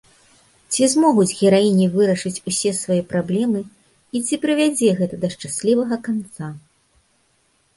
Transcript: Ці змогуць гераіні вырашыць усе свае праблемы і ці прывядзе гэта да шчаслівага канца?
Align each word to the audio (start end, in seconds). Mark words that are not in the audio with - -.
Ці 0.75 0.83
змогуць 0.93 1.33
гераіні 1.41 1.85
вырашыць 1.95 2.41
усе 2.51 2.71
свае 2.77 2.99
праблемы 3.11 3.61
і 4.17 4.23
ці 4.27 4.41
прывядзе 4.47 4.89
гэта 5.03 5.15
да 5.27 5.33
шчаслівага 5.35 5.95
канца? 6.09 6.45